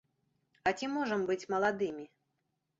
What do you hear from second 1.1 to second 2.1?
быць маладымі?